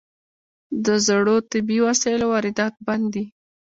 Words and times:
د 0.85 0.87
زړو 1.07 1.35
طبي 1.51 1.77
وسایلو 1.87 2.25
واردات 2.33 2.73
بند 2.85 3.05
دي؟ 3.13 3.25